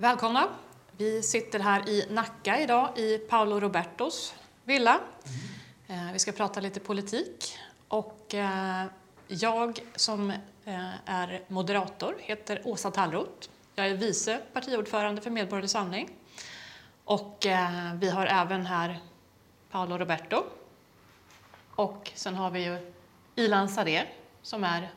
Välkomna! 0.00 0.48
Vi 0.96 1.22
sitter 1.22 1.58
här 1.58 1.88
i 1.88 2.06
Nacka 2.10 2.60
idag 2.60 2.98
i 2.98 3.18
Paolo 3.18 3.60
Robertos 3.60 4.34
villa. 4.64 5.00
Mm. 5.88 6.12
Vi 6.12 6.18
ska 6.18 6.32
prata 6.32 6.60
lite 6.60 6.80
politik 6.80 7.58
och 7.88 8.34
eh, 8.34 8.84
jag 9.28 9.80
som 9.96 10.30
eh, 10.64 10.90
är 11.04 11.42
moderator 11.48 12.16
heter 12.18 12.62
Åsa 12.64 12.90
Tallroth. 12.90 13.48
Jag 13.74 13.86
är 13.86 13.94
vice 13.94 14.40
partiordförande 14.52 15.22
för 15.22 15.30
Medborgerlig 15.30 15.70
Samling 15.70 16.10
och 17.04 17.46
vi 17.94 18.10
har 18.10 18.26
även 18.26 18.66
här 18.66 18.98
Paolo 19.70 19.98
Roberto 19.98 20.44
och 21.74 22.10
sen 22.14 22.34
har 22.34 22.50
vi 22.50 22.64
ju 22.64 22.92
Ilan 23.34 23.68
Sader 23.68 24.12
som 24.42 24.64
är 24.64 24.90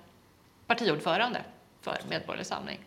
partiordförande 0.68 1.41
för 1.81 1.97
Medborgerlig 2.09 2.45
Samling. 2.45 2.79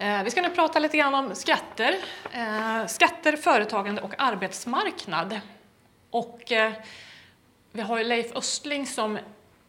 Eh, 0.00 0.22
vi 0.22 0.30
ska 0.30 0.42
nu 0.42 0.50
prata 0.50 0.78
lite 0.78 0.96
grann 0.96 1.14
om 1.14 1.34
skatter, 1.34 1.94
eh, 2.32 2.86
skatter, 2.86 3.36
företagande 3.36 4.02
och 4.02 4.14
arbetsmarknad. 4.18 5.40
Och 6.10 6.52
eh, 6.52 6.72
vi 7.72 7.82
har 7.82 7.98
ju 7.98 8.04
Leif 8.04 8.36
Östling 8.36 8.86
som 8.86 9.18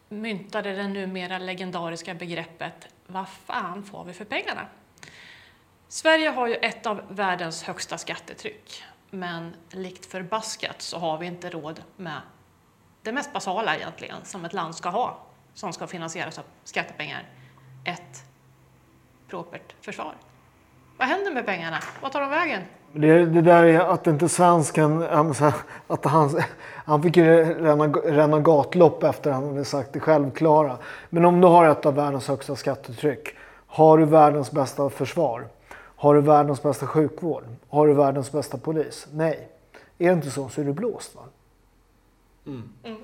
myntade 0.08 0.72
det 0.72 0.88
numera 0.88 1.38
legendariska 1.38 2.14
begreppet 2.14 2.88
Vad 3.06 3.28
fan 3.28 3.84
får 3.84 4.04
vi 4.04 4.12
för 4.12 4.24
pengarna? 4.24 4.66
Sverige 5.88 6.28
har 6.28 6.46
ju 6.46 6.54
ett 6.54 6.86
av 6.86 7.02
världens 7.08 7.62
högsta 7.62 7.98
skattetryck, 7.98 8.84
men 9.10 9.56
likt 9.70 10.06
förbaskat 10.06 10.82
så 10.82 10.98
har 10.98 11.18
vi 11.18 11.26
inte 11.26 11.50
råd 11.50 11.82
med 11.96 12.20
det 13.02 13.12
mest 13.12 13.32
basala 13.32 13.76
egentligen 13.76 14.24
som 14.24 14.44
ett 14.44 14.52
land 14.52 14.74
ska 14.74 14.88
ha, 14.88 15.26
som 15.54 15.72
ska 15.72 15.86
finansieras 15.86 16.38
av 16.38 16.44
skattepengar, 16.64 17.28
ett 17.84 18.31
propert 19.32 19.74
försvar. 19.80 20.14
Vad 20.98 21.08
händer 21.08 21.32
med 21.32 21.46
pengarna? 21.46 21.78
Vad 22.02 22.12
tar 22.12 22.20
de 22.20 22.30
vägen? 22.30 22.62
Det, 22.92 23.26
det 23.26 23.42
där 23.42 23.64
är 23.64 23.80
att 23.80 24.06
inte 24.06 24.28
svensken, 24.28 25.02
att 25.86 26.04
han, 26.04 26.40
han 26.84 27.02
fick 27.02 27.16
ränna, 27.16 27.86
ränna 27.86 28.40
gatlopp 28.40 29.02
efter 29.02 29.30
att 29.30 29.36
han 29.36 29.48
hade 29.48 29.64
sagt 29.64 29.92
det 29.92 30.00
självklara. 30.00 30.78
Men 31.10 31.24
om 31.24 31.40
du 31.40 31.46
har 31.46 31.68
ett 31.68 31.86
av 31.86 31.94
världens 31.94 32.28
högsta 32.28 32.56
skattetryck, 32.56 33.28
har 33.66 33.98
du 33.98 34.04
världens 34.04 34.50
bästa 34.50 34.90
försvar? 34.90 35.46
Har 35.74 36.14
du 36.14 36.20
världens 36.20 36.62
bästa 36.62 36.86
sjukvård? 36.86 37.44
Har 37.68 37.86
du 37.86 37.94
världens 37.94 38.32
bästa 38.32 38.58
polis? 38.58 39.06
Nej. 39.12 39.48
Är 39.98 40.06
det 40.06 40.12
inte 40.12 40.30
så 40.30 40.48
så 40.48 40.60
är 40.60 40.64
du 40.64 40.72
blåst. 40.72 41.14
Va? 41.14 41.22
Mm. 42.46 42.68
Mm. 42.82 42.98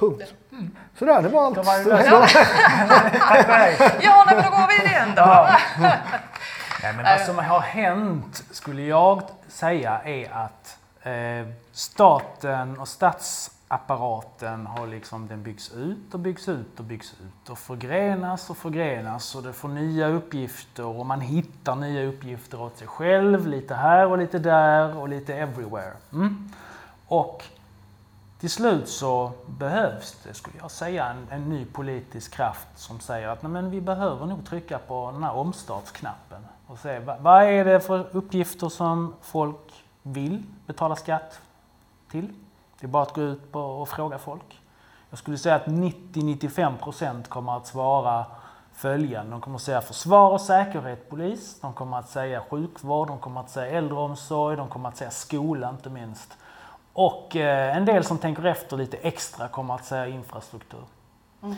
Punkt. 0.00 0.34
Mm. 0.52 0.76
Sådär, 0.98 1.22
det 1.22 1.28
var 1.28 1.46
allt. 1.46 1.56
var 1.56 1.84
det 1.84 2.06
ja, 2.06 2.26
ja 4.02 4.24
men 4.26 4.44
då 4.44 4.50
går 4.50 4.68
vi 4.68 4.88
igen 4.90 5.08
då. 5.16 5.22
Ja. 5.22 5.58
Nej, 6.82 6.92
men 6.96 7.04
vad 7.04 7.20
som 7.20 7.38
har 7.38 7.60
hänt, 7.60 8.44
skulle 8.50 8.82
jag 8.82 9.22
säga, 9.48 10.00
är 10.04 10.32
att 10.32 10.78
eh, 11.02 11.52
staten 11.72 12.78
och 12.78 12.88
statsapparaten 12.88 14.66
har 14.66 14.86
liksom, 14.86 15.26
den 15.28 15.42
byggs 15.42 15.72
ut 15.72 16.14
och 16.14 16.20
byggs 16.20 16.48
ut 16.48 16.78
och 16.78 16.84
byggs 16.84 17.12
ut 17.12 17.50
och 17.50 17.58
förgrenas 17.58 18.50
och 18.50 18.56
förgrenas 18.56 19.34
och 19.34 19.42
det 19.42 19.52
får 19.52 19.68
nya 19.68 20.08
uppgifter 20.08 20.84
och 20.86 21.06
man 21.06 21.20
hittar 21.20 21.74
nya 21.74 22.08
uppgifter 22.08 22.62
åt 22.62 22.78
sig 22.78 22.86
själv, 22.86 23.46
lite 23.46 23.74
här 23.74 24.06
och 24.06 24.18
lite 24.18 24.38
där 24.38 24.96
och 24.96 25.08
lite 25.08 25.34
everywhere. 25.34 25.92
Mm. 26.12 26.52
Och 27.06 27.44
till 28.40 28.50
slut 28.50 28.88
så 28.88 29.32
behövs 29.46 30.16
det, 30.24 30.34
skulle 30.34 30.58
jag 30.58 30.70
säga, 30.70 31.06
en, 31.06 31.26
en 31.30 31.48
ny 31.48 31.64
politisk 31.64 32.32
kraft 32.34 32.68
som 32.74 33.00
säger 33.00 33.28
att 33.28 33.42
nej, 33.42 33.52
men 33.52 33.70
vi 33.70 33.80
behöver 33.80 34.26
nog 34.26 34.46
trycka 34.46 34.78
på 34.78 35.10
den 35.12 35.22
här 35.22 35.34
omstartsknappen 35.34 36.46
och 36.66 36.78
se 36.78 36.98
vad, 36.98 37.20
vad 37.20 37.42
är 37.42 37.64
det 37.64 37.80
för 37.80 38.06
uppgifter 38.16 38.68
som 38.68 39.14
folk 39.22 39.84
vill 40.02 40.42
betala 40.66 40.96
skatt 40.96 41.40
till? 42.10 42.28
Det 42.80 42.86
är 42.86 42.88
bara 42.88 43.02
att 43.02 43.14
gå 43.14 43.22
ut 43.22 43.52
på 43.52 43.60
och 43.60 43.88
fråga 43.88 44.18
folk. 44.18 44.60
Jag 45.10 45.18
skulle 45.18 45.38
säga 45.38 45.54
att 45.54 45.66
90-95% 45.66 47.28
kommer 47.28 47.56
att 47.56 47.66
svara 47.66 48.26
följande. 48.72 49.30
De 49.30 49.40
kommer 49.40 49.56
att 49.56 49.62
säga 49.62 49.80
försvar 49.80 50.30
och 50.30 50.40
säkerhet, 50.40 51.10
polis. 51.10 51.60
De 51.60 51.72
kommer 51.72 51.98
att 51.98 52.08
säga 52.08 52.42
sjukvård, 52.50 53.08
de 53.08 53.18
kommer 53.18 53.40
att 53.40 53.50
säga 53.50 53.78
äldreomsorg, 53.78 54.56
de 54.56 54.68
kommer 54.68 54.88
att 54.88 54.96
säga 54.96 55.10
skola 55.10 55.70
inte 55.70 55.90
minst. 55.90 56.36
Och 57.00 57.36
eh, 57.36 57.76
en 57.76 57.84
del 57.84 58.04
som 58.04 58.18
tänker 58.18 58.46
efter 58.46 58.76
lite 58.76 58.96
extra 58.96 59.48
kommer 59.48 59.74
att 59.74 59.84
säga 59.84 60.06
infrastruktur. 60.06 60.84
Mm. 61.42 61.56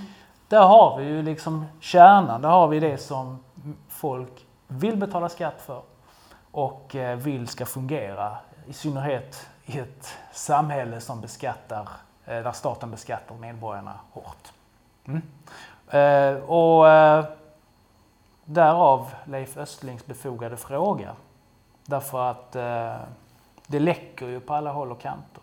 Där 0.48 0.62
har 0.62 0.98
vi 0.98 1.04
ju 1.04 1.22
liksom 1.22 1.66
kärnan, 1.80 2.42
där 2.42 2.48
har 2.48 2.68
vi 2.68 2.80
det 2.80 2.98
som 2.98 3.44
folk 3.88 4.46
vill 4.68 4.96
betala 4.96 5.28
skatt 5.28 5.62
för 5.66 5.82
och 6.50 6.96
eh, 6.96 7.16
vill 7.16 7.48
ska 7.48 7.66
fungera. 7.66 8.36
I 8.66 8.72
synnerhet 8.72 9.48
i 9.64 9.78
ett 9.78 10.18
samhälle 10.32 11.00
som 11.00 11.20
beskattar, 11.20 11.88
eh, 12.24 12.42
där 12.42 12.52
staten 12.52 12.90
beskattar 12.90 13.34
medborgarna 13.34 13.94
hårt. 14.12 14.52
Mm. 15.04 15.22
Och 16.46 16.84
därav 18.44 19.10
Leif 19.24 19.56
Östlings 19.56 20.06
befogade 20.06 20.56
fråga. 20.56 21.10
Därför 21.86 22.30
att 22.30 22.56
det 23.66 23.78
läcker 23.78 24.26
ju 24.26 24.40
på 24.40 24.54
alla 24.54 24.72
håll 24.72 24.90
och 24.90 25.00
kanter. 25.00 25.42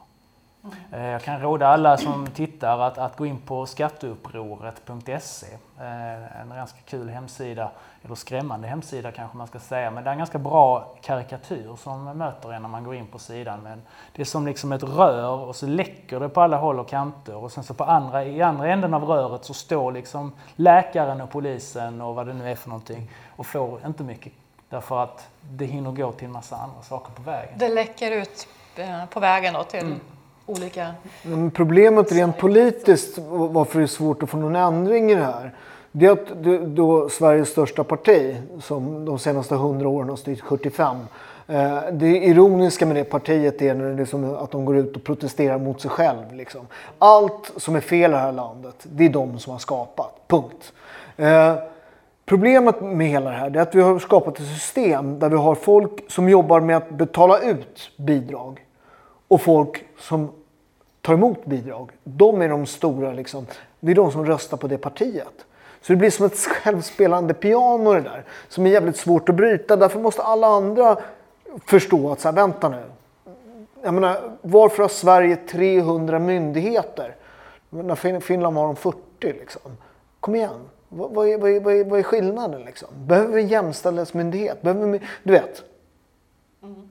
Mm. 0.63 1.05
Jag 1.05 1.21
kan 1.21 1.41
råda 1.41 1.67
alla 1.67 1.97
som 1.97 2.27
tittar 2.27 2.79
att, 2.79 2.97
att 2.97 3.17
gå 3.17 3.25
in 3.25 3.37
på 3.37 3.65
skatteupproret.se. 3.65 5.47
Eh, 5.79 6.41
en 6.41 6.49
ganska 6.49 6.79
kul 6.85 7.09
hemsida, 7.09 7.71
eller 8.01 8.15
skrämmande 8.15 8.67
hemsida 8.67 9.11
kanske 9.11 9.37
man 9.37 9.47
ska 9.47 9.59
säga, 9.59 9.91
men 9.91 10.03
det 10.03 10.09
är 10.09 10.11
en 10.11 10.17
ganska 10.17 10.39
bra 10.39 10.95
karikatyr 11.01 11.75
som 11.77 12.17
möter 12.17 12.53
en 12.53 12.61
när 12.61 12.69
man 12.69 12.83
går 12.83 12.95
in 12.95 13.07
på 13.07 13.19
sidan. 13.19 13.59
Men 13.63 13.81
det 14.15 14.21
är 14.21 14.25
som 14.25 14.45
liksom 14.45 14.71
ett 14.71 14.83
rör 14.83 15.39
och 15.39 15.55
så 15.55 15.67
läcker 15.67 16.19
det 16.19 16.29
på 16.29 16.41
alla 16.41 16.57
håll 16.57 16.79
och 16.79 16.89
kanter 16.89 17.35
och 17.35 17.51
sen 17.51 17.63
så 17.63 17.73
på 17.73 17.83
andra, 17.83 18.25
i 18.25 18.41
andra 18.41 18.67
änden 18.67 18.93
av 18.93 19.03
röret 19.03 19.45
så 19.45 19.53
står 19.53 19.91
liksom 19.91 20.33
läkaren 20.55 21.21
och 21.21 21.29
polisen 21.29 22.01
och 22.01 22.15
vad 22.15 22.27
det 22.27 22.33
nu 22.33 22.51
är 22.51 22.55
för 22.55 22.69
någonting 22.69 23.11
och 23.35 23.45
får 23.45 23.85
inte 23.85 24.03
mycket 24.03 24.33
Därför 24.69 25.03
att 25.03 25.27
det 25.51 25.65
hinner 25.65 25.91
gå 25.91 26.11
till 26.11 26.25
en 26.25 26.31
massa 26.31 26.55
andra 26.55 26.81
saker 26.81 27.11
på 27.13 27.21
vägen. 27.21 27.53
Det 27.57 27.69
läcker 27.69 28.11
ut 28.11 28.47
eh, 28.75 29.05
på 29.05 29.19
vägen 29.19 29.53
då 29.53 29.63
till 29.63 29.79
mm. 29.79 29.99
olika... 30.45 30.93
Men 31.23 31.51
problemet 31.51 32.11
rent 32.11 32.37
politiskt, 32.37 33.17
varför 33.27 33.79
det 33.79 33.85
är 33.85 33.87
svårt 33.87 34.23
att 34.23 34.29
få 34.29 34.37
någon 34.37 34.55
ändring 34.55 35.11
i 35.11 35.15
det 35.15 35.25
här, 35.25 35.53
det 35.91 36.05
är 36.05 36.11
att 36.11 36.27
då 36.75 37.09
Sveriges 37.09 37.49
största 37.49 37.83
parti, 37.83 38.35
som 38.61 39.05
de 39.05 39.19
senaste 39.19 39.55
hundra 39.55 39.89
åren 39.89 40.09
har 40.09 40.15
styrt 40.15 40.41
75, 40.41 40.97
eh, 41.47 41.79
det 41.91 42.17
ironiska 42.17 42.85
med 42.85 42.95
det 42.95 43.03
partiet 43.03 43.61
är 43.61 43.73
när 43.73 43.89
det 43.89 43.95
liksom 43.95 44.35
att 44.35 44.51
de 44.51 44.65
går 44.65 44.77
ut 44.77 44.95
och 44.95 45.03
protesterar 45.03 45.59
mot 45.59 45.81
sig 45.81 45.91
själv. 45.91 46.33
Liksom. 46.33 46.67
Allt 46.99 47.51
som 47.57 47.75
är 47.75 47.81
fel 47.81 48.11
i 48.11 48.13
det 48.13 48.19
här 48.19 48.31
landet, 48.31 48.75
det 48.83 49.05
är 49.05 49.09
de 49.09 49.39
som 49.39 49.51
har 49.51 49.59
skapat. 49.59 50.15
Punkt. 50.27 50.73
Problemet 52.29 52.81
med 52.81 53.07
hela 53.07 53.29
det 53.29 53.35
här 53.35 53.57
är 53.57 53.61
att 53.61 53.75
vi 53.75 53.81
har 53.81 53.99
skapat 53.99 54.39
ett 54.39 54.47
system 54.47 55.19
där 55.19 55.29
vi 55.29 55.35
har 55.35 55.55
folk 55.55 56.11
som 56.11 56.29
jobbar 56.29 56.59
med 56.59 56.77
att 56.77 56.89
betala 56.89 57.39
ut 57.39 57.91
bidrag 57.97 58.65
och 59.27 59.41
folk 59.41 59.83
som 59.99 60.29
tar 61.01 61.13
emot 61.13 61.45
bidrag. 61.45 61.91
De 62.03 62.41
är 62.41 62.49
de 62.49 62.65
stora, 62.65 63.11
liksom. 63.11 63.45
det 63.79 63.91
är 63.91 63.95
de 63.95 64.11
som 64.11 64.25
röstar 64.25 64.57
på 64.57 64.67
det 64.67 64.77
partiet. 64.77 65.45
Så 65.81 65.93
det 65.93 65.95
blir 65.95 66.09
som 66.09 66.25
ett 66.25 66.37
självspelande 66.37 67.33
piano 67.33 67.93
det 67.93 68.01
där 68.01 68.23
som 68.47 68.65
är 68.65 68.69
jävligt 68.69 68.97
svårt 68.97 69.29
att 69.29 69.35
bryta. 69.35 69.75
Därför 69.75 69.99
måste 69.99 70.21
alla 70.21 70.47
andra 70.47 70.97
förstå 71.65 72.11
att 72.11 72.19
så 72.19 72.27
här, 72.27 72.35
vänta 72.35 72.69
nu. 72.69 72.83
Jag 73.83 73.93
menar, 73.93 74.37
varför 74.41 74.81
har 74.81 74.89
Sverige 74.89 75.35
300 75.35 76.19
myndigheter? 76.19 77.15
När 77.69 78.19
Finland 78.19 78.57
har 78.57 78.65
de 78.65 78.75
40 78.75 78.97
liksom. 79.21 79.71
Kom 80.19 80.35
igen. 80.35 80.59
Vad, 80.89 81.11
vad, 81.11 81.27
är, 81.27 81.37
vad, 81.37 81.51
är, 81.51 81.83
vad 81.83 81.99
är 81.99 82.03
skillnaden 82.03 82.61
liksom? 82.61 82.87
Behöver 82.91 83.33
vi 83.33 83.41
en 83.41 83.47
jämställdhetsmyndighet? 83.47 84.61
Behöver 84.61 84.87
vi, 84.87 85.01
du 85.23 85.33
vet. 85.33 85.63
Mm. 86.63 86.89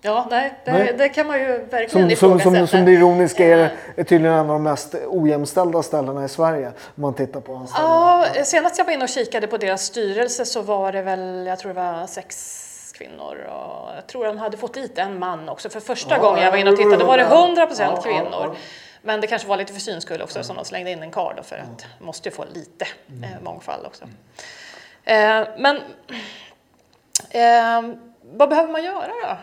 Ja, 0.00 0.26
nej, 0.30 0.54
det, 0.64 0.72
nej. 0.72 0.94
det, 0.98 1.08
kan 1.08 1.26
man 1.26 1.38
ju 1.40 1.46
verkligen 1.46 1.88
som, 1.88 2.10
ifrågasätta. 2.10 2.50
Som, 2.50 2.56
som, 2.56 2.66
som 2.66 2.84
det 2.84 2.92
ironiska 2.92 3.44
är, 3.44 3.72
är 3.96 4.04
tydligen 4.04 4.34
en 4.34 4.40
av 4.40 4.46
de 4.48 4.62
mest 4.62 4.94
ojämställda 5.06 5.82
ställena 5.82 6.24
i 6.24 6.28
Sverige. 6.28 6.66
Om 6.66 7.02
man 7.02 7.14
tittar 7.14 7.40
på 7.40 7.66
Ja, 7.74 8.26
senast 8.44 8.78
jag 8.78 8.84
var 8.84 8.92
inne 8.92 9.04
och 9.04 9.08
kikade 9.08 9.46
på 9.46 9.56
deras 9.56 9.82
styrelse 9.82 10.44
så 10.44 10.62
var 10.62 10.92
det 10.92 11.02
väl, 11.02 11.46
jag 11.46 11.58
tror 11.58 11.74
det 11.74 11.80
var 11.80 12.06
sex 12.06 12.60
kvinnor 12.94 13.46
och 13.48 13.94
jag 13.96 14.06
tror 14.06 14.24
de 14.24 14.38
hade 14.38 14.56
fått 14.56 14.74
dit 14.74 14.98
en 14.98 15.18
man 15.18 15.48
också. 15.48 15.68
För 15.68 15.80
första 15.80 16.14
ja, 16.14 16.22
gången 16.22 16.44
jag 16.44 16.50
var 16.50 16.58
inne 16.58 16.70
och 16.70 16.76
tittade 16.76 17.04
var 17.04 17.18
det 17.18 17.24
100 17.24 17.66
procent 17.66 18.02
kvinnor. 18.02 18.56
Men 19.04 19.20
det 19.20 19.26
kanske 19.26 19.48
var 19.48 19.56
lite 19.56 19.72
för 19.72 19.80
syns 19.80 20.04
skull 20.04 20.22
också 20.22 20.38
mm. 20.38 20.44
som 20.44 20.56
de 20.56 20.64
slängde 20.64 20.90
in 20.90 21.02
en 21.02 21.10
karl 21.10 21.42
för 21.42 21.56
att 21.56 21.84
mm. 21.84 22.06
måste 22.06 22.28
ju 22.28 22.34
få 22.34 22.44
lite 22.54 22.84
eh, 23.22 23.32
mm. 23.32 23.44
mångfald 23.44 23.86
också. 23.86 24.04
Eh, 25.04 25.44
men 25.58 25.76
eh, 27.30 27.96
vad 28.22 28.48
behöver 28.48 28.72
man 28.72 28.84
göra 28.84 29.06
då? 29.06 29.36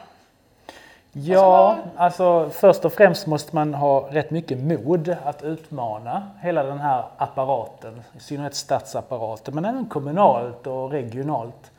Ja, 1.13 1.78
alltså 1.96 2.50
först 2.50 2.86
och 2.86 2.94
främst 2.94 3.28
måste 3.28 3.56
man 3.56 3.74
ha 3.74 4.08
rätt 4.12 4.31
mycket 4.31 4.58
mod 4.58 5.16
att 5.25 5.44
utmana 5.44 6.30
hela 6.42 6.63
den 6.63 6.80
här 6.80 7.04
apparaten, 7.18 8.02
i 8.18 8.19
synnerhet 8.19 8.56
statsapparaten, 8.56 9.56
men 9.56 9.66
även 9.66 9.86
kommunalt 9.86 10.68
och 10.68 10.92
regionalt. 10.92 11.72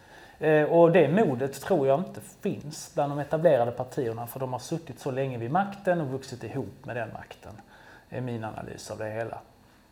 Eh, 0.43 0.65
och 0.65 0.93
det 0.93 1.09
modet 1.09 1.61
tror 1.61 1.87
jag 1.87 2.01
inte 2.01 2.21
finns 2.41 2.95
bland 2.95 3.13
de 3.13 3.19
etablerade 3.19 3.71
partierna 3.71 4.27
för 4.27 4.41
de 4.41 4.53
har 4.53 4.61
suttit 4.61 5.01
så 5.01 5.11
länge 5.11 5.39
vid 5.39 5.51
makten 5.51 6.01
och 6.01 6.07
vuxit 6.07 6.45
ihop 6.45 6.85
med 6.85 6.97
den 6.97 7.09
makten. 7.13 7.53
är 8.11 8.21
min 8.21 8.45
analys 8.45 8.91
av 8.91 8.99
det 8.99 9.11
hela. 9.11 9.39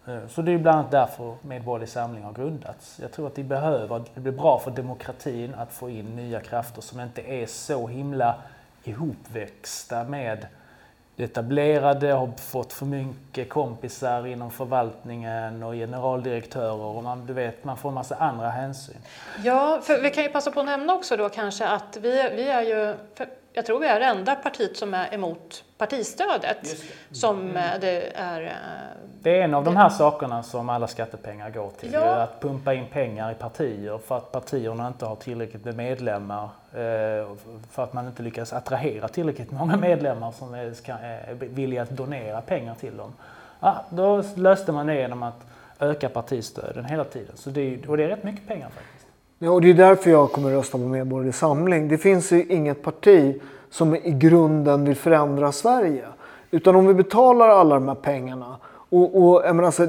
Eh, 0.07 0.27
så 0.29 0.43
det 0.43 0.53
är 0.53 0.59
bland 0.59 0.79
annat 0.79 0.91
därför 0.91 1.35
Medborgerlig 1.43 1.89
Samling 1.89 2.25
har 2.25 2.33
grundats. 2.33 3.01
Jag 3.03 3.13
tror 3.13 3.27
att 3.27 3.35
det 3.35 3.43
behöver, 3.43 4.03
det 4.15 4.21
blir 4.21 4.33
bra 4.33 4.59
för 4.59 4.71
demokratin 4.71 5.55
att 5.55 5.73
få 5.73 5.91
in 5.91 6.17
nya 6.17 6.41
krafter 6.41 6.83
som 6.83 7.01
inte 7.01 7.23
är 7.23 7.47
så 7.47 7.87
himla 7.87 8.35
ihopväxta 8.85 10.05
med 10.05 10.47
etablerade, 11.17 12.13
har 12.13 12.31
fått 12.37 12.73
för 12.73 12.87
mycket 12.87 13.49
kompisar 13.49 14.27
inom 14.27 14.51
förvaltningen 14.51 15.63
och 15.63 15.75
generaldirektörer 15.75 16.97
och 16.97 17.03
man, 17.03 17.27
du 17.27 17.33
vet, 17.33 17.65
man 17.65 17.77
får 17.77 17.89
en 17.89 17.95
massa 17.95 18.15
andra 18.15 18.49
hänsyn. 18.49 18.97
Ja, 19.45 19.81
för 19.83 20.03
vi 20.03 20.11
kan 20.11 20.25
ju 20.25 20.31
passa 20.31 20.51
på 20.51 20.61
att 20.61 20.67
nämna 20.67 20.95
också 20.95 21.17
då 21.17 21.29
kanske 21.29 21.69
att 21.69 21.97
vi, 22.01 22.31
vi 22.35 22.49
är 22.49 22.63
ju, 22.63 22.95
jag 23.53 23.67
tror 23.67 23.81
vi 23.81 23.87
är 23.87 24.01
det 24.01 24.07
enda 24.07 24.35
partiet 24.35 24.77
som 24.77 24.95
är 24.95 25.15
emot 25.15 25.65
partistödet. 25.79 26.77
Som 27.11 27.41
mm. 27.41 27.57
Eh, 27.57 27.81
det 27.81 28.17
är... 28.17 28.43
Eh, 28.43 28.51
det 29.23 29.39
är 29.39 29.45
en 29.45 29.55
av 29.55 29.65
de 29.65 29.77
här 29.77 29.89
sakerna 29.89 30.43
som 30.43 30.69
alla 30.69 30.87
skattepengar 30.87 31.51
går 31.51 31.71
till. 31.71 31.93
Ja. 31.93 32.01
Att 32.01 32.41
pumpa 32.41 32.75
in 32.75 32.87
pengar 32.93 33.33
i 33.33 33.35
partier 33.35 33.99
för 33.99 34.17
att 34.17 34.33
partierna 34.33 34.87
inte 34.87 35.07
har 35.07 35.17
tillräckligt 35.17 35.65
med 35.65 35.77
medlemmar. 35.77 36.45
Eh, 36.73 37.37
för 37.71 37.85
att 37.85 37.93
man 37.93 38.07
inte 38.07 38.23
lyckas 38.23 38.53
attrahera 38.53 39.09
tillräckligt 39.09 39.51
många 39.51 39.77
medlemmar 39.77 40.33
som 40.33 40.55
är 40.55 41.35
villiga 41.35 41.83
att 41.83 41.91
donera 41.91 42.41
pengar 42.41 42.75
till 42.75 42.97
dem. 42.97 43.13
Ja, 43.61 43.85
då 43.91 44.23
löste 44.37 44.73
man 44.73 44.87
det 44.87 44.95
genom 44.95 45.23
att 45.23 45.47
öka 45.81 46.09
partistöden 46.09 46.85
hela 46.85 47.05
tiden. 47.05 47.37
Så 47.37 47.51
det, 47.51 47.89
och 47.89 47.97
det 47.97 48.05
är 48.05 48.09
rätt 48.09 48.25
mycket 48.25 48.49
pengar 48.49 48.69
faktiskt. 48.69 49.00
Nej, 49.43 49.51
och 49.51 49.61
det 49.61 49.71
är 49.71 49.75
därför 49.75 50.11
jag 50.11 50.33
kommer 50.33 50.51
rösta 50.51 50.79
på 50.79 50.85
Medborgerlig 50.85 51.35
Samling. 51.35 51.89
Det 51.89 51.99
finns 51.99 52.33
ju 52.33 52.45
inget 52.45 52.83
parti 52.83 53.41
som 53.71 53.97
i 53.97 54.11
grunden 54.11 54.85
vill 54.85 54.97
förändra 54.97 55.53
Sverige. 55.53 56.05
Utan 56.51 56.77
om 56.77 56.87
vi 56.87 56.95
betalar 56.95 57.49
alla 57.49 57.75
de 57.75 57.89
här 57.89 57.95
pengarna 57.95 58.57
och, 58.65 59.23
och 59.23 59.43
jag 59.45 59.57
menar, 59.57 59.67
alltså, 59.67 59.89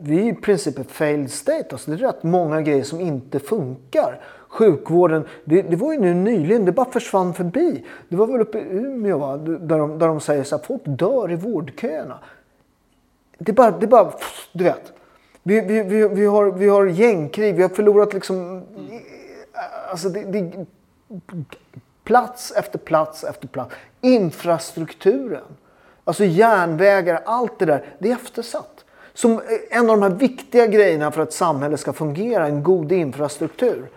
vi 0.00 0.18
är 0.18 0.32
i 0.32 0.34
princip 0.34 0.78
ett 0.78 0.90
failed 0.90 1.30
state. 1.30 1.66
Alltså, 1.70 1.90
det 1.90 1.96
är 1.96 1.98
rätt 1.98 2.22
många 2.22 2.62
grejer 2.62 2.82
som 2.82 3.00
inte 3.00 3.38
funkar. 3.38 4.20
Sjukvården, 4.48 5.24
det, 5.44 5.62
det 5.62 5.76
var 5.76 5.92
ju 5.92 5.98
nu 5.98 6.14
nyligen, 6.14 6.64
det 6.64 6.72
bara 6.72 6.90
försvann 6.90 7.34
förbi. 7.34 7.84
Det 8.08 8.16
var 8.16 8.26
väl 8.26 8.40
uppe 8.40 8.58
i 8.58 8.62
Umeå 8.70 9.18
va? 9.18 9.36
Där, 9.36 9.78
de, 9.78 9.98
där 9.98 10.08
de 10.08 10.20
säger 10.20 10.54
att 10.54 10.66
folk 10.66 10.82
dör 10.84 11.32
i 11.32 11.36
vårdköerna. 11.36 12.18
Det 13.38 13.52
bara, 13.52 13.70
det 13.70 13.86
bara 13.86 14.12
du 14.52 14.64
vet. 14.64 14.92
Vi, 15.48 15.60
vi, 15.60 15.82
vi, 15.82 16.08
vi, 16.08 16.26
har, 16.26 16.50
vi 16.50 16.68
har 16.68 16.86
gängkrig, 16.86 17.54
vi 17.54 17.62
har 17.62 17.68
förlorat 17.68 18.12
liksom... 18.14 18.62
Alltså 19.90 20.08
det, 20.08 20.22
det, 20.22 20.66
plats 22.04 22.52
efter 22.56 22.78
plats 22.78 23.24
efter 23.24 23.48
plats. 23.48 23.74
Infrastrukturen. 24.00 25.44
Alltså 26.04 26.24
järnvägar, 26.24 27.22
allt 27.24 27.58
det 27.58 27.64
där, 27.64 27.84
det 27.98 28.10
är 28.10 28.14
eftersatt. 28.14 28.84
Som 29.14 29.32
eh, 29.32 29.78
en 29.78 29.90
av 29.90 30.00
de 30.00 30.02
här 30.02 30.18
viktiga 30.18 30.66
grejerna 30.66 31.10
för 31.10 31.22
att 31.22 31.32
samhället 31.32 31.80
ska 31.80 31.92
fungera, 31.92 32.46
en 32.46 32.62
god 32.62 32.92
infrastruktur. 32.92 33.90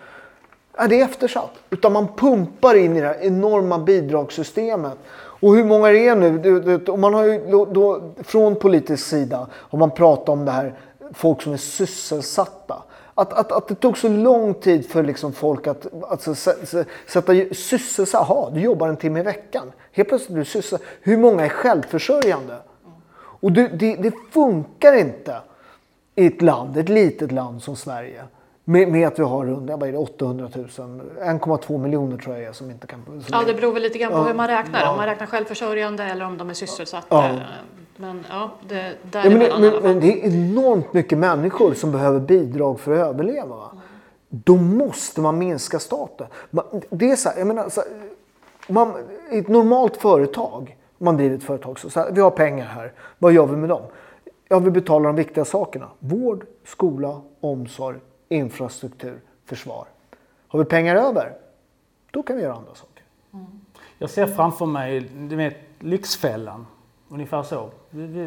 Ja, 0.76 0.86
det 0.86 1.00
är 1.00 1.04
eftersatt. 1.04 1.52
Utan 1.70 1.92
man 1.92 2.08
pumpar 2.16 2.74
in 2.74 2.96
i 2.96 3.00
det 3.00 3.06
här 3.06 3.18
enorma 3.20 3.78
bidragssystemet. 3.78 4.98
Och 5.42 5.56
hur 5.56 5.64
många 5.64 5.88
det 5.88 6.08
är 6.08 6.16
nu, 6.16 6.80
och 6.86 6.98
man 6.98 7.14
har 7.14 7.24
ju 7.24 7.38
då, 7.72 8.12
från 8.22 8.56
politisk 8.56 9.06
sida 9.06 9.46
har 9.52 9.78
man 9.78 9.90
pratat 9.90 10.28
om 10.28 10.44
det 10.44 10.50
här, 10.50 10.74
folk 11.14 11.42
som 11.42 11.52
är 11.52 11.56
sysselsatta. 11.56 12.82
Att, 13.14 13.32
att, 13.32 13.52
att 13.52 13.68
det 13.68 13.74
tog 13.74 13.98
så 13.98 14.08
lång 14.08 14.54
tid 14.54 14.90
för 14.90 15.02
liksom 15.02 15.32
folk 15.32 15.66
att 15.66 15.86
alltså, 16.10 16.34
sätta 17.06 17.32
sysselsatt. 17.54 18.26
Jaha, 18.28 18.50
du 18.50 18.60
jobbar 18.60 18.88
en 18.88 18.96
timme 18.96 19.20
i 19.20 19.22
veckan. 19.22 19.72
Helt 19.92 20.08
plötsligt 20.08 20.30
är 20.30 20.38
du 20.38 20.44
sysselsatt. 20.44 20.82
Hur 21.00 21.16
många 21.16 21.44
är 21.44 21.48
självförsörjande? 21.48 22.56
Och 23.14 23.52
det, 23.52 23.68
det, 23.68 23.96
det, 23.96 24.12
funkar 24.30 24.92
inte 24.92 25.36
i 26.14 26.26
ett 26.26 26.42
land, 26.42 26.76
ett 26.76 26.88
litet 26.88 27.32
land 27.32 27.62
som 27.62 27.76
Sverige. 27.76 28.24
Med, 28.64 28.88
med 28.88 29.08
att 29.08 29.18
vi 29.18 29.22
har 29.22 29.46
runt 29.46 29.96
800 29.96 30.48
000, 30.54 30.66
1,2 30.66 31.78
miljoner 31.78 32.16
tror 32.16 32.36
jag 32.36 32.44
är 32.44 32.52
som 32.52 32.70
inte 32.70 32.86
kan... 32.86 33.24
Ja, 33.30 33.42
det 33.46 33.54
beror 33.54 33.72
väl 33.72 33.82
lite 33.82 33.98
grann 33.98 34.12
på 34.12 34.18
ja, 34.18 34.22
hur 34.22 34.34
man 34.34 34.48
räknar. 34.48 34.80
Ja. 34.80 34.90
Om 34.90 34.96
man 34.96 35.06
räknar 35.06 35.26
självförsörjande 35.26 36.04
eller 36.04 36.24
om 36.24 36.38
de 36.38 36.50
är 36.50 36.54
sysselsatta. 36.54 37.06
Ja. 37.16 37.38
Men 38.02 38.24
ja, 38.28 38.50
det, 38.68 38.96
där 39.10 39.24
ja, 39.24 39.30
men, 39.30 39.38
det, 39.38 39.58
men, 39.60 39.82
men, 39.82 40.00
det 40.00 40.24
är 40.24 40.26
enormt 40.26 40.92
mycket 40.92 41.18
människor 41.18 41.74
som 41.74 41.92
behöver 41.92 42.20
bidrag 42.20 42.80
för 42.80 42.92
att 42.92 42.98
överleva. 42.98 43.56
Mm. 43.56 43.82
Då 44.28 44.56
måste 44.56 45.20
man 45.20 45.38
minska 45.38 45.78
staten. 45.78 46.26
Det 46.90 47.10
är 47.10 47.16
så 47.16 47.28
här, 47.28 47.38
jag 47.38 47.46
menar, 47.46 47.68
så 47.68 47.80
här, 47.80 47.90
man, 48.68 48.94
I 49.30 49.38
ett 49.38 49.48
normalt 49.48 49.96
företag, 49.96 50.76
man 50.98 51.16
driver 51.16 51.36
ett 51.36 51.42
företag, 51.42 51.78
så, 51.78 51.90
så 51.90 52.00
här, 52.00 52.10
vi 52.12 52.20
har 52.20 52.30
pengar 52.30 52.66
här. 52.66 52.92
Vad 53.18 53.32
gör 53.32 53.46
vi 53.46 53.56
med 53.56 53.68
dem? 53.68 53.82
Ja, 54.48 54.58
vi 54.58 54.70
betalar 54.70 55.06
de 55.06 55.16
viktiga 55.16 55.44
sakerna. 55.44 55.88
Vård, 55.98 56.46
skola, 56.64 57.20
omsorg, 57.40 57.98
infrastruktur, 58.28 59.20
försvar. 59.44 59.86
Har 60.48 60.58
vi 60.58 60.64
pengar 60.64 60.96
över, 60.96 61.32
då 62.10 62.22
kan 62.22 62.36
vi 62.36 62.42
göra 62.42 62.54
andra 62.54 62.74
saker. 62.74 63.04
Mm. 63.32 63.46
Jag 63.98 64.10
ser 64.10 64.26
framför 64.26 64.66
mig, 64.66 65.00
du 65.00 65.36
vet, 65.36 65.56
Lyxfällan. 65.78 66.66
Ungefär 67.12 67.42
så. 67.42 67.70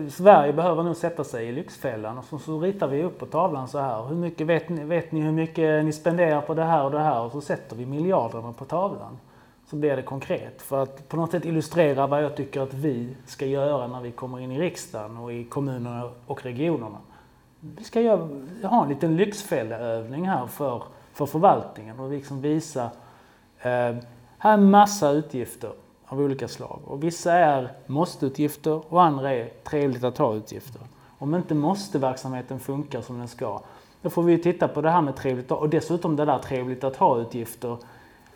Sverige 0.10 0.54
behöver 0.54 0.84
nog 0.84 0.96
sätta 0.96 1.24
sig 1.24 1.48
i 1.48 1.52
Lyxfällan 1.52 2.18
och 2.18 2.24
så, 2.24 2.40
så 2.40 2.60
ritar 2.60 2.88
vi 2.88 3.04
upp 3.04 3.20
på 3.20 3.26
tavlan 3.26 3.68
så 3.68 3.80
här. 3.80 4.06
Hur 4.06 4.16
mycket 4.16 4.48
vet 4.48 4.70
ni, 4.70 4.84
vet 4.84 5.12
ni 5.12 5.22
hur 5.22 5.32
mycket 5.32 5.86
ni 5.86 5.94
spenderar 5.94 6.42
på 6.42 6.54
det 6.54 6.64
här 6.64 6.84
och 6.84 6.92
det 6.92 7.00
här? 7.00 7.22
Och 7.22 7.32
så 7.32 7.42
sätter 7.42 7.76
vi 7.76 7.86
miljarderna 7.86 8.54
på 8.54 8.66
tavlan. 8.66 9.18
Så 9.70 9.76
blir 9.76 9.96
det 9.96 10.02
konkret. 10.02 10.62
För 10.62 10.84
att 10.84 11.10
på 11.10 11.18
något 11.18 11.32
sätt 11.32 11.46
illustrera 11.46 12.08
vad 12.08 12.24
jag 12.24 12.36
tycker 12.36 12.62
att 12.62 12.74
vi 12.74 13.16
ska 13.26 13.46
göra 13.46 13.88
när 13.88 14.02
vi 14.02 14.12
kommer 14.12 14.40
in 14.40 14.52
i 14.52 14.60
riksdagen 14.60 15.18
och 15.18 15.34
i 15.34 15.44
kommunerna 15.44 16.10
och 16.26 16.44
regionerna. 16.44 16.98
Vi 17.60 17.84
ska 17.84 18.02
göra, 18.02 18.30
ha 18.64 18.84
en 18.84 18.90
liten 18.90 19.18
lyxfällaövning 19.18 20.28
här 20.28 20.48
för, 20.48 20.84
för 21.14 21.26
förvaltningen 21.26 22.00
och 22.00 22.12
liksom 22.12 22.42
visa 22.42 22.84
eh, 23.62 23.96
här 24.38 24.54
är 24.54 24.58
massa 24.58 25.10
utgifter 25.10 25.72
av 26.16 26.22
olika 26.22 26.48
slag. 26.48 26.80
Och 26.86 27.04
vissa 27.04 27.34
är 27.34 27.72
måste-utgifter 27.86 28.94
och 28.94 29.04
andra 29.04 29.34
är 29.34 29.50
trevligt 29.64 30.04
att 30.04 30.18
ha-utgifter. 30.18 30.82
Om 31.18 31.36
inte 31.36 31.54
måste-verksamheten 31.54 32.60
funkar 32.60 33.02
som 33.02 33.20
den 33.20 33.28
ska, 33.28 33.62
då 34.02 34.10
får 34.10 34.24
vi 34.24 34.38
titta 34.38 34.68
på 34.68 34.82
det 34.82 34.90
här 34.90 35.02
med 35.02 35.16
trevligt 35.16 35.46
att 35.46 35.58
ha. 35.58 35.58
Och 35.58 35.70
dessutom 35.70 36.16
det 36.16 36.26
där 36.26 36.40
trevligt 36.40 36.84
att 36.84 36.96
ha-utgifter 36.96 37.78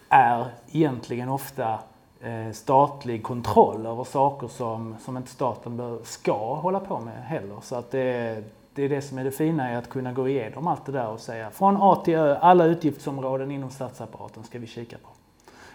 är 0.09 0.45
egentligen 0.71 1.29
ofta 1.29 1.79
eh, 2.21 2.51
statlig 2.51 3.23
kontroll 3.23 3.85
över 3.85 4.03
saker 4.03 4.47
som, 4.47 4.95
som 5.05 5.17
inte 5.17 5.29
staten 5.29 5.99
ska 6.03 6.55
hålla 6.55 6.79
på 6.79 6.99
med 6.99 7.23
heller. 7.23 7.57
Så 7.61 7.75
att 7.75 7.91
det, 7.91 8.43
det 8.73 8.83
är 8.83 8.89
det 8.89 9.01
som 9.01 9.17
är 9.17 9.23
det 9.23 9.31
fina 9.31 9.73
i 9.73 9.75
att 9.75 9.89
kunna 9.89 10.13
gå 10.13 10.27
igenom 10.27 10.67
allt 10.67 10.85
det 10.85 10.91
där 10.91 11.07
och 11.07 11.19
säga 11.19 11.49
från 11.49 11.77
A 11.79 12.01
till 12.05 12.15
Ö, 12.15 12.37
alla 12.41 12.65
utgiftsområden 12.65 13.51
inom 13.51 13.69
statsapparaten 13.69 14.43
ska 14.43 14.59
vi 14.59 14.67
kika 14.67 14.97
på. 14.97 15.09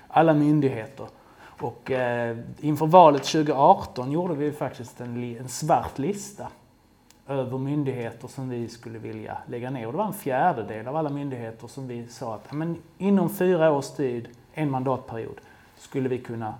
Alla 0.09 0.35
myndigheter. 0.35 1.07
Och 1.65 1.91
eh, 1.91 2.37
inför 2.61 2.87
valet 2.87 3.23
2018 3.23 4.13
gjorde 4.13 4.35
vi 4.35 4.53
faktiskt 4.53 5.01
en, 5.01 5.37
en 5.41 5.49
svart 5.49 5.99
lista 5.99 6.49
över 7.29 7.59
myndigheter 7.59 8.29
som 8.29 8.49
vi 8.49 8.69
skulle 8.69 8.99
vilja 8.99 9.39
lägga 9.47 9.71
ner. 9.71 9.87
Och 9.87 9.93
det 9.93 9.99
var 9.99 10.07
en 10.07 10.13
fjärdedel 10.13 10.89
av 10.89 10.97
alla 10.97 11.11
myndigheter 11.11 11.67
som 11.67 11.89
vi 11.89 12.07
sa 12.07 12.35
att 12.35 12.53
men, 12.53 12.77
inom 12.99 13.31
fyra 13.31 13.73
års 13.73 13.91
tid, 13.91 14.29
en 14.55 14.71
mandatperiod, 14.71 15.41
skulle 15.79 16.09
vi 16.09 16.19
kunna 16.19 16.55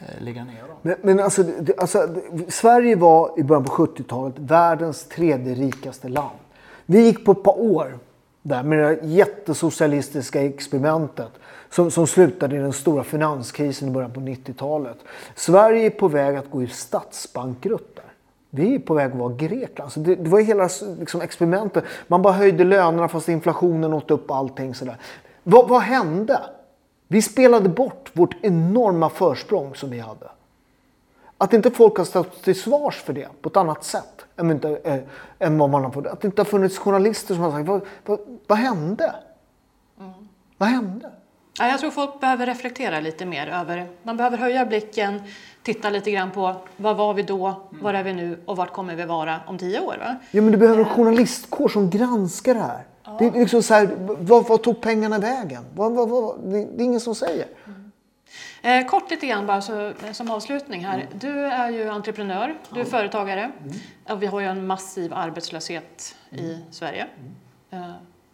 eh, 0.00 0.22
lägga 0.22 0.44
ner 0.44 0.60
dem. 0.60 0.76
Men, 0.82 0.96
men 1.02 1.20
alltså, 1.20 1.42
det, 1.42 1.78
alltså, 1.78 2.08
Sverige 2.48 2.96
var 2.96 3.38
i 3.38 3.44
början 3.44 3.64
på 3.64 3.72
70-talet 3.72 4.38
världens 4.38 5.08
tredje 5.08 5.54
rikaste 5.54 6.08
land. 6.08 6.38
Vi 6.86 7.06
gick 7.06 7.24
på 7.24 7.32
ett 7.32 7.42
par 7.42 7.60
år 7.60 7.98
där 8.42 8.62
med 8.62 8.78
det 8.78 9.06
jättesocialistiska 9.06 10.42
experimentet 10.44 11.30
som, 11.70 11.90
som 11.90 12.06
slutade 12.06 12.56
i 12.56 12.58
den 12.58 12.72
stora 12.72 13.04
finanskrisen 13.04 13.88
i 13.88 13.90
början 13.90 14.12
på 14.12 14.20
90-talet. 14.20 14.96
Sverige 15.34 15.86
är 15.86 15.90
på 15.90 16.08
väg 16.08 16.36
att 16.36 16.50
gå 16.50 16.62
i 16.62 16.66
statsbankrutt 16.66 17.96
där. 17.96 18.04
Vi 18.50 18.74
är 18.74 18.78
på 18.78 18.94
väg 18.94 19.10
att 19.12 19.18
vara 19.18 19.34
Grekland. 19.34 19.92
Så 19.92 20.00
det, 20.00 20.14
det 20.14 20.30
var 20.30 20.40
hela 20.40 20.68
liksom, 20.98 21.20
experimentet. 21.20 21.84
Man 22.06 22.22
bara 22.22 22.32
höjde 22.32 22.64
lönerna 22.64 23.08
fast 23.08 23.28
inflationen 23.28 23.94
åt 23.94 24.10
upp 24.10 24.30
allting. 24.30 24.74
Sådär. 24.74 24.96
Vad, 25.42 25.68
vad 25.68 25.82
hände? 25.82 26.40
Vi 27.08 27.22
spelade 27.22 27.68
bort 27.68 28.10
vårt 28.12 28.36
enorma 28.42 29.10
försprång 29.10 29.74
som 29.74 29.90
vi 29.90 29.98
hade. 29.98 30.26
Att 31.42 31.52
inte 31.52 31.70
folk 31.70 31.96
har 31.96 32.04
stått 32.04 32.42
till 32.42 32.60
svars 32.60 32.94
för 32.94 33.12
det 33.12 33.28
på 33.42 33.48
ett 33.48 33.56
annat 33.56 33.84
sätt 33.84 34.24
än, 34.36 34.50
inte, 34.50 34.80
äh, 34.84 34.98
än 35.38 35.58
vad 35.58 35.70
man 35.70 35.84
har 35.84 35.90
fått. 35.90 36.06
Att 36.06 36.20
det 36.20 36.26
inte 36.26 36.42
har 36.42 36.46
funnits 36.46 36.78
journalister 36.78 37.34
som 37.34 37.42
har 37.42 37.50
sagt 37.50 37.68
vad, 37.68 37.80
vad, 38.06 38.18
vad 38.46 38.58
hände? 38.58 39.14
Mm. 40.00 40.12
Vad 40.56 40.68
hände? 40.68 41.10
Ja, 41.58 41.68
jag 41.68 41.80
tror 41.80 41.90
folk 41.90 42.20
behöver 42.20 42.46
reflektera 42.46 43.00
lite 43.00 43.26
mer 43.26 43.46
över, 43.46 43.88
man 44.02 44.16
behöver 44.16 44.38
höja 44.38 44.66
blicken, 44.66 45.22
titta 45.62 45.90
lite 45.90 46.10
grann 46.10 46.30
på 46.30 46.54
vad 46.76 46.96
var 46.96 47.14
vi 47.14 47.22
då, 47.22 47.54
var 47.70 47.94
är 47.94 48.04
vi 48.04 48.12
nu 48.12 48.38
och 48.44 48.56
vart 48.56 48.72
kommer 48.72 48.94
vi 48.96 49.04
vara 49.04 49.40
om 49.46 49.58
tio 49.58 49.80
år? 49.80 49.96
Va? 49.98 50.16
Ja, 50.30 50.42
men 50.42 50.52
du 50.52 50.58
behöver 50.58 50.78
en 50.78 50.88
journalistkår 50.88 51.68
som 51.68 51.90
granskar 51.90 52.54
det 52.54 52.60
här. 52.60 52.84
Det 53.18 53.26
är 53.26 53.32
liksom 53.32 53.62
så 53.62 53.74
här, 53.74 53.88
vad, 54.20 54.48
vad 54.48 54.62
tog 54.62 54.80
pengarna 54.80 55.18
vägen? 55.18 55.62
Vad, 55.74 55.92
vad, 55.92 56.08
vad, 56.08 56.40
det, 56.44 56.58
är 56.58 56.80
ingen 56.80 57.00
som 57.00 57.14
säger. 57.14 57.46
Eh, 58.62 58.86
kort 58.86 59.10
lite 59.10 59.26
grann 59.26 59.46
bara 59.46 59.60
så, 59.60 59.92
som 60.12 60.30
avslutning 60.30 60.84
här. 60.84 61.08
Du 61.20 61.46
är 61.46 61.70
ju 61.70 61.88
entreprenör, 61.88 62.54
du 62.74 62.80
är 62.80 62.84
företagare 62.84 63.52
och 64.08 64.22
vi 64.22 64.26
har 64.26 64.40
ju 64.40 64.46
en 64.46 64.66
massiv 64.66 65.14
arbetslöshet 65.14 66.16
i 66.30 66.58
Sverige. 66.70 67.06
Eh, 67.70 67.90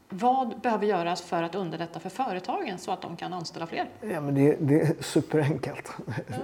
vad 0.08 0.60
behöver 0.60 0.86
göras 0.86 1.22
för 1.22 1.42
att 1.42 1.54
underlätta 1.54 2.00
för 2.00 2.10
företagen 2.10 2.78
så 2.78 2.92
att 2.92 3.02
de 3.02 3.16
kan 3.16 3.32
anställa 3.32 3.66
fler? 3.66 3.88
Ja, 4.00 4.20
men 4.20 4.34
det, 4.34 4.56
det 4.60 4.80
är 4.80 4.94
superenkelt. 5.00 5.92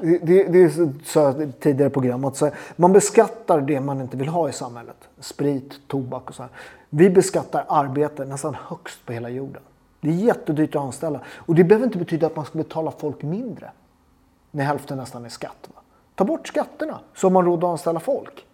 Det, 0.00 0.18
det, 0.18 0.44
det 0.44 0.62
är 0.62 0.68
så, 0.68 0.92
sa 1.04 1.20
jag 1.20 1.60
tidigare 1.60 1.90
i 1.90 1.92
programmet. 1.92 2.36
Så 2.36 2.50
man 2.76 2.92
beskattar 2.92 3.60
det 3.60 3.80
man 3.80 4.00
inte 4.00 4.16
vill 4.16 4.28
ha 4.28 4.48
i 4.48 4.52
samhället. 4.52 5.08
Sprit, 5.20 5.88
tobak 5.88 6.28
och 6.28 6.34
så 6.34 6.42
här. 6.42 6.50
Vi 6.90 7.10
beskattar 7.10 7.64
arbete 7.68 8.24
nästan 8.24 8.56
högst 8.68 9.06
på 9.06 9.12
hela 9.12 9.28
jorden. 9.28 9.62
Det 10.02 10.08
är 10.08 10.12
jättedyrt 10.12 10.74
att 10.76 10.82
anställa. 10.82 11.20
Och 11.36 11.54
det 11.54 11.64
behöver 11.64 11.86
inte 11.86 11.98
betyda 11.98 12.26
att 12.26 12.36
man 12.36 12.44
ska 12.44 12.58
betala 12.58 12.90
folk 12.90 13.22
mindre. 13.22 13.70
När 14.50 14.64
hälften 14.64 14.98
nästan 14.98 15.24
är 15.24 15.28
skatt. 15.28 15.68
Va? 15.74 15.80
Ta 16.14 16.24
bort 16.24 16.48
skatterna 16.48 17.00
så 17.14 17.26
har 17.26 17.32
man 17.32 17.44
råd 17.44 17.64
att 17.64 17.70
anställa 17.70 18.00
folk. 18.00 18.46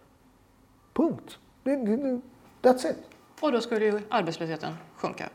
Punkt. 0.92 1.38
Det, 1.62 1.76
det, 1.76 2.20
that's 2.62 2.90
it. 2.90 2.96
Och 3.40 3.52
då 3.52 3.60
skulle 3.60 3.84
ju 3.84 4.00
arbetslösheten 4.10 4.72
sjunka. 4.96 5.28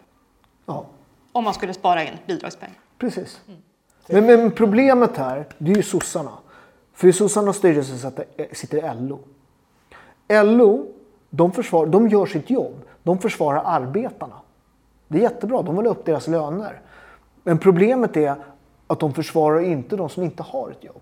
Ja, 0.66 0.86
Om 1.32 1.44
man 1.44 1.54
skulle 1.54 1.74
spara 1.74 2.04
in 2.04 2.14
bidragspengar. 2.28 2.76
precis. 2.98 3.42
Men, 4.08 4.26
men 4.26 4.52
problemet 4.52 5.18
här, 5.18 5.46
det 5.58 5.72
är 5.72 5.76
ju 5.76 5.84
sossarna. 5.84 6.32
För 6.94 7.08
i 7.08 7.14
sossarnas 7.14 7.58
styrelse 7.58 8.12
sitter 8.52 8.96
LO. 8.96 9.20
LO, 10.30 10.88
de, 11.30 11.52
försvar, 11.52 11.86
de 11.86 12.08
gör 12.08 12.26
sitt 12.26 12.50
jobb. 12.50 12.76
De 13.04 13.20
försvarar 13.20 13.62
arbetarna. 13.66 14.36
Det 15.14 15.20
är 15.20 15.22
jättebra, 15.22 15.62
de 15.62 15.78
vill 15.78 15.86
ha 15.86 15.94
upp 15.94 16.06
deras 16.06 16.28
löner. 16.28 16.82
Men 17.44 17.58
problemet 17.58 18.18
är 18.18 18.36
att 18.88 19.00
de 19.00 19.14
försvarar 19.14 19.60
inte 19.60 19.96
de 19.96 20.10
som 20.10 20.24
inte 20.24 20.44
har 20.44 20.70
ett 20.70 20.84
jobb. 20.84 21.02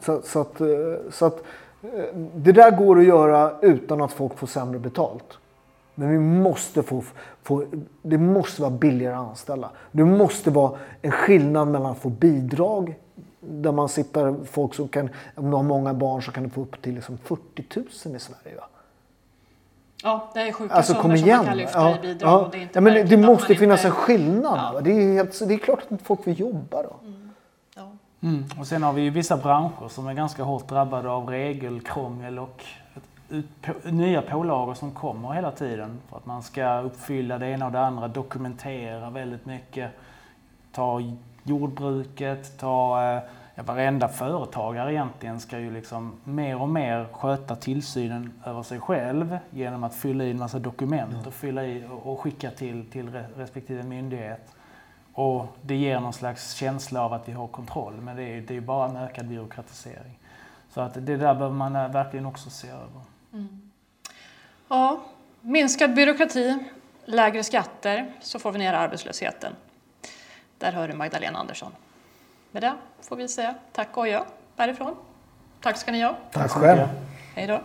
Så, 0.00 0.22
så, 0.24 0.40
att, 0.40 0.60
eh, 0.60 0.66
så 1.10 1.26
att 1.26 1.42
eh, 1.82 2.16
det 2.34 2.52
där 2.52 2.70
går 2.70 2.98
att 2.98 3.04
göra 3.04 3.52
utan 3.60 4.00
att 4.00 4.12
folk 4.12 4.38
får 4.38 4.46
sämre 4.46 4.78
betalt. 4.78 5.38
Men 5.94 6.10
vi 6.10 6.18
måste 6.18 6.82
få, 6.82 7.04
få, 7.42 7.64
det 8.02 8.18
måste 8.18 8.62
vara 8.62 8.70
billigare 8.70 9.14
att 9.14 9.28
anställa. 9.28 9.70
Det 9.92 10.04
måste 10.04 10.50
vara 10.50 10.78
en 11.02 11.12
skillnad 11.12 11.68
mellan 11.68 11.92
att 11.92 11.98
få 11.98 12.08
bidrag, 12.08 12.94
där 13.40 13.72
man 13.72 13.88
sitter 13.88 14.34
folk 14.44 14.74
som 14.74 14.88
kan, 14.88 15.10
om 15.34 15.50
du 15.50 15.56
har 15.56 15.62
många 15.62 15.94
barn 15.94 16.22
så 16.22 16.32
kan 16.32 16.44
du 16.44 16.50
få 16.50 16.60
upp 16.60 16.82
till 16.82 16.94
liksom 16.94 17.18
40 17.18 17.42
000 17.74 17.86
i 17.86 18.18
Sverige. 18.18 18.56
Va? 18.56 18.79
Ja, 20.02 20.30
det 20.34 20.40
är 20.40 20.52
sjuka 20.52 20.74
Alltså 20.74 20.92
summor 20.92 21.02
kom 21.02 21.16
som 21.16 21.26
igen. 21.26 21.36
man 21.36 21.46
kan 21.46 21.56
lyfta 21.56 21.78
Ja, 21.78 21.96
i 21.96 22.00
bidrag. 22.00 22.30
ja. 22.30 22.38
Och 22.38 22.50
det, 22.50 22.58
är 22.58 22.62
inte 22.62 22.76
ja, 22.76 22.80
men 22.80 23.08
det, 23.08 23.16
måste 23.16 23.54
finnas 23.54 23.80
inte... 23.84 23.88
en 23.88 23.94
skillnad. 23.94 24.74
Ja. 24.74 24.80
Det, 24.80 24.90
är 24.90 25.14
helt, 25.14 25.48
det 25.48 25.54
är 25.54 25.58
klart 25.58 25.82
att 25.88 26.02
folk 26.02 26.26
vill 26.26 26.40
jobba 26.40 26.82
då. 26.82 26.96
Ja. 27.76 27.90
Mm. 28.22 28.44
Och 28.60 28.66
sen 28.66 28.82
har 28.82 28.92
vi 28.92 29.02
ju 29.02 29.10
vissa 29.10 29.36
branscher 29.36 29.88
som 29.88 30.06
är 30.08 30.14
ganska 30.14 30.42
hårt 30.42 30.68
drabbade 30.68 31.10
av 31.10 31.28
regelkrångel 31.28 32.38
och 32.38 32.64
nya 33.84 34.22
pålagor 34.22 34.74
som 34.74 34.90
kommer 34.90 35.32
hela 35.32 35.50
tiden. 35.50 35.98
För 36.08 36.16
att 36.16 36.26
man 36.26 36.42
ska 36.42 36.80
uppfylla 36.80 37.38
det 37.38 37.46
ena 37.46 37.66
och 37.66 37.72
det 37.72 37.80
andra, 37.80 38.08
dokumentera 38.08 39.10
väldigt 39.10 39.46
mycket. 39.46 39.90
Ta 40.72 41.02
jordbruket, 41.42 42.58
ta 42.58 43.04
eh, 43.04 43.22
ja, 43.54 43.62
varenda 43.62 44.08
företagare 44.08 44.92
egentligen 44.92 45.40
ska 45.40 45.58
ju 45.58 45.70
liksom 45.70 46.20
mer 46.24 46.60
och 46.60 46.68
mer 46.68 47.08
sköta 47.12 47.56
tillsynen 47.56 48.42
över 48.46 48.62
sig 48.62 48.80
själv 48.80 49.38
genom 49.50 49.84
att 49.84 49.94
fylla 49.94 50.24
i 50.24 50.30
en 50.30 50.38
massa 50.38 50.58
dokument 50.58 51.26
och 51.26 51.34
fylla 51.34 51.64
i 51.64 51.84
och, 51.90 52.12
och 52.12 52.20
skicka 52.20 52.50
till, 52.50 52.90
till 52.90 53.08
re- 53.08 53.36
respektive 53.36 53.82
myndighet. 53.82 54.54
Och 55.12 55.46
det 55.62 55.76
ger 55.76 56.00
någon 56.00 56.12
slags 56.12 56.52
känsla 56.52 57.02
av 57.02 57.12
att 57.12 57.28
vi 57.28 57.32
har 57.32 57.46
kontroll, 57.46 58.00
men 58.00 58.16
det 58.16 58.22
är, 58.22 58.40
det 58.40 58.56
är 58.56 58.60
bara 58.60 58.88
en 58.88 58.96
ökad 58.96 59.26
byråkratisering. 59.28 60.18
Så 60.70 60.80
att 60.80 60.94
det 60.94 61.00
där 61.00 61.16
behöver 61.16 61.50
man 61.50 61.76
eh, 61.76 61.88
verkligen 61.88 62.26
också 62.26 62.50
se 62.50 62.68
över. 62.68 63.00
Ja, 64.68 65.00
minskad 65.40 65.94
byråkrati, 65.94 66.64
lägre 67.04 67.44
skatter, 67.44 68.12
så 68.20 68.38
får 68.38 68.52
vi 68.52 68.58
ner 68.58 68.72
arbetslösheten. 68.72 69.52
Där 70.58 70.72
hör 70.72 70.88
du 70.88 70.94
Magdalena 70.94 71.38
Andersson. 71.38 71.72
Med 72.50 72.62
det 72.62 72.74
får 73.02 73.16
vi 73.16 73.28
säga 73.28 73.54
tack 73.72 73.96
och 73.96 74.02
adjö 74.02 74.20
därifrån. 74.56 74.96
Tack 75.60 75.76
ska 75.76 75.92
ni 75.92 76.02
ha. 76.02 76.16
Tack 76.32 76.50
själv. 76.50 76.88
Hej 77.34 77.46
då. 77.46 77.60